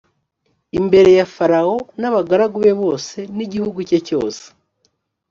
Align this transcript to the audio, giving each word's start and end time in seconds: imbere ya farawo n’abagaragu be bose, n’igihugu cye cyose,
imbere 0.79 1.09
ya 1.19 1.27
farawo 1.35 1.75
n’abagaragu 1.99 2.57
be 2.65 2.73
bose, 2.81 3.17
n’igihugu 3.35 3.79
cye 3.89 3.99
cyose, 4.07 4.43